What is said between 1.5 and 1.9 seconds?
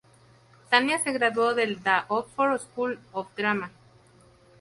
del